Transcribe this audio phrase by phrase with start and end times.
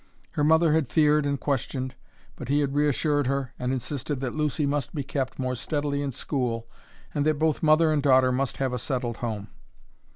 [0.31, 1.93] Her mother had feared and questioned,
[2.35, 6.11] but he had reassured her and insisted that Lucy must be kept more steadily in
[6.11, 6.67] school
[7.13, 9.49] and that both mother and daughter must have a settled home.